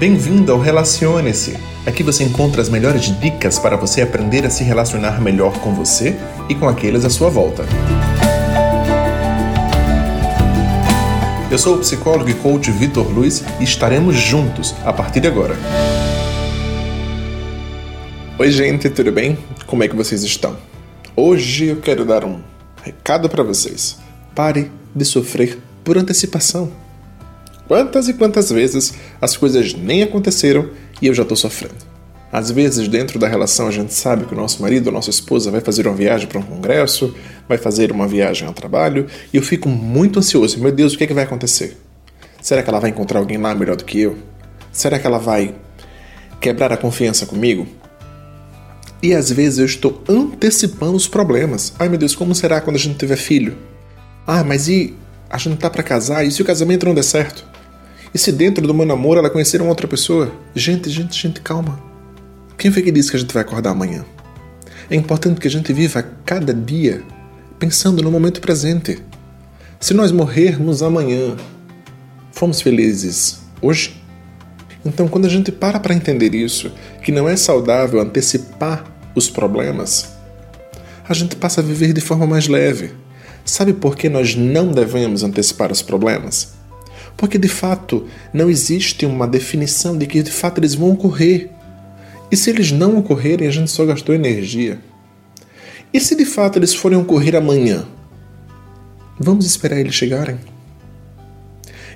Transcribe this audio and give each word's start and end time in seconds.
Bem-vindo 0.00 0.50
ao 0.50 0.58
Relacione-se. 0.58 1.58
Aqui 1.84 2.02
você 2.02 2.24
encontra 2.24 2.62
as 2.62 2.70
melhores 2.70 3.14
dicas 3.20 3.58
para 3.58 3.76
você 3.76 4.00
aprender 4.00 4.46
a 4.46 4.48
se 4.48 4.64
relacionar 4.64 5.20
melhor 5.20 5.60
com 5.60 5.74
você 5.74 6.16
e 6.48 6.54
com 6.54 6.66
aqueles 6.66 7.04
à 7.04 7.10
sua 7.10 7.28
volta. 7.28 7.66
Eu 11.50 11.58
sou 11.58 11.76
o 11.76 11.78
psicólogo 11.80 12.30
e 12.30 12.34
coach 12.34 12.70
Vitor 12.70 13.12
Luiz 13.12 13.44
e 13.60 13.64
estaremos 13.64 14.16
juntos 14.16 14.74
a 14.86 14.90
partir 14.90 15.20
de 15.20 15.28
agora. 15.28 15.54
Oi, 18.38 18.50
gente, 18.50 18.88
tudo 18.88 19.12
bem? 19.12 19.36
Como 19.66 19.84
é 19.84 19.88
que 19.88 19.94
vocês 19.94 20.22
estão? 20.22 20.56
Hoje 21.14 21.66
eu 21.66 21.76
quero 21.76 22.06
dar 22.06 22.24
um 22.24 22.40
recado 22.82 23.28
para 23.28 23.42
vocês. 23.42 23.98
Pare 24.34 24.72
de 24.96 25.04
sofrer 25.04 25.58
por 25.84 25.98
antecipação. 25.98 26.89
Quantas 27.70 28.08
e 28.08 28.14
quantas 28.14 28.50
vezes 28.50 28.94
as 29.20 29.36
coisas 29.36 29.74
nem 29.74 30.02
aconteceram 30.02 30.70
e 31.00 31.06
eu 31.06 31.14
já 31.14 31.22
estou 31.22 31.36
sofrendo? 31.36 31.76
Às 32.32 32.50
vezes, 32.50 32.88
dentro 32.88 33.16
da 33.16 33.28
relação, 33.28 33.68
a 33.68 33.70
gente 33.70 33.94
sabe 33.94 34.24
que 34.24 34.34
o 34.34 34.36
nosso 34.36 34.60
marido 34.60 34.88
ou 34.88 34.92
nossa 34.92 35.10
esposa 35.10 35.52
vai 35.52 35.60
fazer 35.60 35.86
uma 35.86 35.94
viagem 35.94 36.26
para 36.26 36.40
um 36.40 36.42
congresso, 36.42 37.14
vai 37.48 37.58
fazer 37.58 37.92
uma 37.92 38.08
viagem 38.08 38.48
ao 38.48 38.52
trabalho, 38.52 39.06
e 39.32 39.36
eu 39.36 39.42
fico 39.44 39.68
muito 39.68 40.18
ansioso. 40.18 40.58
Meu 40.58 40.72
Deus, 40.72 40.94
o 40.94 40.98
que, 40.98 41.04
é 41.04 41.06
que 41.06 41.14
vai 41.14 41.22
acontecer? 41.22 41.76
Será 42.42 42.60
que 42.60 42.68
ela 42.68 42.80
vai 42.80 42.90
encontrar 42.90 43.20
alguém 43.20 43.38
lá 43.38 43.54
melhor 43.54 43.76
do 43.76 43.84
que 43.84 44.00
eu? 44.00 44.18
Será 44.72 44.98
que 44.98 45.06
ela 45.06 45.20
vai 45.20 45.54
quebrar 46.40 46.72
a 46.72 46.76
confiança 46.76 47.24
comigo? 47.24 47.68
E 49.00 49.14
às 49.14 49.30
vezes 49.30 49.60
eu 49.60 49.66
estou 49.66 50.02
antecipando 50.08 50.96
os 50.96 51.06
problemas. 51.06 51.72
Ai 51.78 51.88
meu 51.88 51.98
Deus, 51.98 52.16
como 52.16 52.34
será 52.34 52.60
quando 52.60 52.74
a 52.74 52.80
gente 52.80 52.98
tiver 52.98 53.16
filho? 53.16 53.56
Ah, 54.26 54.42
mas 54.42 54.66
e 54.66 54.92
a 55.30 55.38
gente 55.38 55.58
tá 55.58 55.70
para 55.70 55.84
casar? 55.84 56.26
E 56.26 56.32
se 56.32 56.42
o 56.42 56.44
casamento 56.44 56.84
não 56.84 56.94
der 56.94 57.04
certo? 57.04 57.49
E 58.12 58.18
se 58.18 58.32
dentro 58.32 58.66
do 58.66 58.74
meu 58.74 58.84
namoro 58.84 59.20
ela 59.20 59.30
conhecer 59.30 59.60
uma 59.60 59.70
outra 59.70 59.86
pessoa? 59.86 60.32
Gente, 60.54 60.90
gente, 60.90 61.16
gente, 61.20 61.40
calma. 61.40 61.80
Quem 62.58 62.70
foi 62.70 62.82
que 62.82 62.90
disse 62.90 63.10
que 63.10 63.16
a 63.16 63.20
gente 63.20 63.32
vai 63.32 63.42
acordar 63.42 63.70
amanhã? 63.70 64.04
É 64.90 64.96
importante 64.96 65.40
que 65.40 65.46
a 65.46 65.50
gente 65.50 65.72
viva 65.72 66.02
cada 66.24 66.52
dia 66.52 67.02
pensando 67.58 68.02
no 68.02 68.10
momento 68.10 68.40
presente. 68.40 69.00
Se 69.78 69.94
nós 69.94 70.10
morrermos 70.10 70.82
amanhã, 70.82 71.36
fomos 72.32 72.60
felizes 72.60 73.40
hoje? 73.62 74.02
Então, 74.84 75.06
quando 75.06 75.26
a 75.26 75.28
gente 75.28 75.52
para 75.52 75.78
para 75.78 75.94
entender 75.94 76.34
isso, 76.34 76.72
que 77.04 77.12
não 77.12 77.28
é 77.28 77.36
saudável 77.36 78.00
antecipar 78.00 78.84
os 79.14 79.28
problemas, 79.28 80.08
a 81.08 81.14
gente 81.14 81.36
passa 81.36 81.60
a 81.60 81.64
viver 81.64 81.92
de 81.92 82.00
forma 82.00 82.26
mais 82.26 82.48
leve. 82.48 82.92
Sabe 83.44 83.72
por 83.72 83.96
que 83.96 84.08
nós 84.08 84.34
não 84.34 84.72
devemos 84.72 85.22
antecipar 85.22 85.70
os 85.70 85.82
problemas? 85.82 86.59
Porque 87.20 87.36
de 87.36 87.48
fato 87.48 88.06
não 88.32 88.48
existe 88.48 89.04
uma 89.04 89.28
definição 89.28 89.94
de 89.94 90.06
que 90.06 90.22
de 90.22 90.30
fato 90.30 90.58
eles 90.58 90.74
vão 90.74 90.92
ocorrer. 90.92 91.50
E 92.30 92.36
se 92.36 92.48
eles 92.48 92.72
não 92.72 92.96
ocorrerem, 92.96 93.46
a 93.46 93.50
gente 93.50 93.70
só 93.70 93.84
gastou 93.84 94.14
energia. 94.14 94.80
E 95.92 96.00
se 96.00 96.16
de 96.16 96.24
fato 96.24 96.58
eles 96.58 96.74
forem 96.74 96.96
ocorrer 96.96 97.36
amanhã? 97.36 97.86
Vamos 99.18 99.44
esperar 99.44 99.78
eles 99.78 99.94
chegarem? 99.94 100.38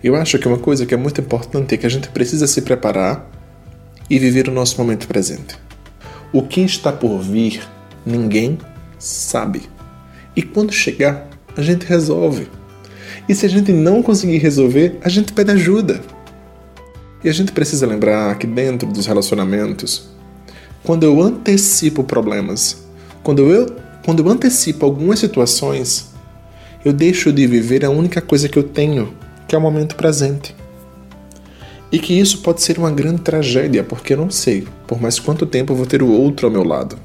Eu 0.03 0.15
acho 0.15 0.39
que 0.39 0.47
uma 0.47 0.59
coisa 0.59 0.85
que 0.85 0.93
é 0.93 0.97
muito 0.99 1.23
importante 1.23 1.75
é 1.75 1.79
que 1.79 1.87
a 1.87 1.91
gente 1.91 2.11
precisa 2.11 2.47
se 2.47 2.61
preparar 2.61 3.27
e 4.11 4.19
viver 4.19 4.47
o 4.47 4.53
nosso 4.53 4.77
momento 4.77 5.09
presente. 5.09 5.57
O 6.35 6.43
que 6.43 6.61
está 6.61 6.93
por 6.93 7.23
vir, 7.23 7.67
ninguém 8.05 8.59
sabe. 8.99 9.63
E 10.37 10.43
quando 10.43 10.71
chegar, 10.71 11.27
a 11.57 11.63
gente 11.63 11.87
resolve. 11.87 12.47
E 13.29 13.35
se 13.35 13.47
a 13.47 13.49
gente 13.49 13.73
não 13.73 14.03
conseguir 14.03 14.39
resolver, 14.39 14.99
a 15.03 15.09
gente 15.09 15.33
pede 15.33 15.51
ajuda. 15.51 16.01
E 17.23 17.29
a 17.29 17.33
gente 17.33 17.53
precisa 17.53 17.87
lembrar 17.87 18.37
que 18.37 18.47
dentro 18.47 18.87
dos 18.87 19.07
relacionamentos, 19.07 20.11
quando 20.83 21.05
eu 21.05 21.23
antecipo 21.23 22.05
problemas, 22.05 22.85
quando 23.23 23.51
eu, 23.51 23.75
quando 24.05 24.23
eu 24.23 24.29
antecipo 24.29 24.85
algumas 24.85 25.19
situações, 25.19 26.11
eu 26.85 26.93
deixo 26.93 27.33
de 27.33 27.47
viver 27.47 27.83
a 27.83 27.91
única 27.91 28.21
coisa 28.21 28.47
que 28.47 28.59
eu 28.59 28.63
tenho, 28.63 29.15
que 29.49 29.55
é 29.55 29.59
o 29.59 29.61
momento 29.61 29.97
presente. 29.97 30.55
E 31.91 31.99
que 31.99 32.13
isso 32.13 32.43
pode 32.43 32.61
ser 32.61 32.79
uma 32.79 32.91
grande 32.91 33.23
tragédia, 33.23 33.83
porque 33.83 34.13
eu 34.13 34.19
não 34.19 34.29
sei 34.29 34.67
por 34.87 35.01
mais 35.01 35.19
quanto 35.19 35.47
tempo 35.47 35.73
eu 35.73 35.77
vou 35.77 35.87
ter 35.87 36.03
o 36.03 36.11
outro 36.11 36.47
ao 36.47 36.53
meu 36.53 36.63
lado. 36.63 36.99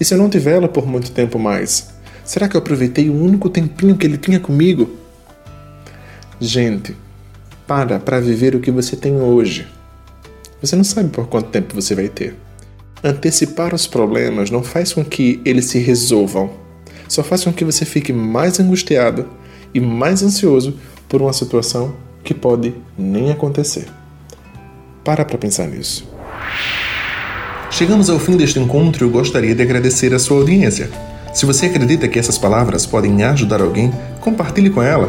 E 0.00 0.04
se 0.04 0.14
eu 0.14 0.18
não 0.18 0.30
tiver 0.30 0.54
ela 0.54 0.68
por 0.68 0.86
muito 0.86 1.10
tempo 1.10 1.38
mais, 1.38 1.90
será 2.24 2.48
que 2.48 2.56
eu 2.56 2.60
aproveitei 2.60 3.10
o 3.10 3.22
único 3.22 3.50
tempinho 3.50 3.96
que 3.96 4.06
ele 4.06 4.16
tinha 4.16 4.40
comigo 4.40 5.01
Gente, 6.44 6.96
para 7.68 8.00
para 8.00 8.18
viver 8.18 8.56
o 8.56 8.58
que 8.58 8.72
você 8.72 8.96
tem 8.96 9.14
hoje. 9.14 9.64
Você 10.60 10.74
não 10.74 10.82
sabe 10.82 11.08
por 11.08 11.28
quanto 11.28 11.50
tempo 11.50 11.72
você 11.72 11.94
vai 11.94 12.08
ter. 12.08 12.34
Antecipar 13.04 13.72
os 13.72 13.86
problemas 13.86 14.50
não 14.50 14.60
faz 14.60 14.92
com 14.92 15.04
que 15.04 15.40
eles 15.44 15.66
se 15.66 15.78
resolvam, 15.78 16.50
só 17.06 17.22
faz 17.22 17.44
com 17.44 17.52
que 17.52 17.64
você 17.64 17.84
fique 17.84 18.12
mais 18.12 18.58
angustiado 18.58 19.28
e 19.72 19.78
mais 19.78 20.20
ansioso 20.20 20.76
por 21.08 21.22
uma 21.22 21.32
situação 21.32 21.94
que 22.24 22.34
pode 22.34 22.74
nem 22.98 23.30
acontecer. 23.30 23.86
Para 25.04 25.24
para 25.24 25.38
pensar 25.38 25.68
nisso. 25.68 26.04
Chegamos 27.70 28.10
ao 28.10 28.18
fim 28.18 28.36
deste 28.36 28.58
encontro 28.58 29.04
e 29.04 29.08
eu 29.08 29.12
gostaria 29.12 29.54
de 29.54 29.62
agradecer 29.62 30.12
a 30.12 30.18
sua 30.18 30.38
audiência. 30.38 30.90
Se 31.32 31.46
você 31.46 31.66
acredita 31.66 32.08
que 32.08 32.18
essas 32.18 32.36
palavras 32.36 32.84
podem 32.84 33.22
ajudar 33.22 33.62
alguém, 33.62 33.92
compartilhe 34.20 34.70
com 34.70 34.82
ela 34.82 35.06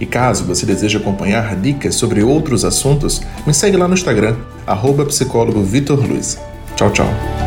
e 0.00 0.06
caso 0.06 0.44
você 0.44 0.66
deseje 0.66 0.96
acompanhar 0.96 1.56
dicas 1.56 1.94
sobre 1.94 2.22
outros 2.22 2.64
assuntos, 2.64 3.22
me 3.46 3.54
segue 3.54 3.76
lá 3.76 3.88
no 3.88 3.94
Instagram, 3.94 4.36
arroba. 4.66 5.06
Tchau, 6.76 6.90
tchau. 6.90 7.45